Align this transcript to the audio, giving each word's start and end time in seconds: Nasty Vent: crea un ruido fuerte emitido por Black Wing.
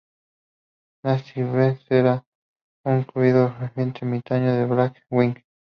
Nasty 1.03 1.43
Vent: 1.43 1.79
crea 1.87 2.25
un 2.85 3.05
ruido 3.13 3.53
fuerte 3.55 3.93
emitido 4.03 4.65
por 4.67 4.75
Black 4.75 5.03
Wing. 5.11 5.35